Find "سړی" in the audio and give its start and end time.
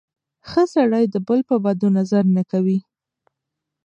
0.73-1.03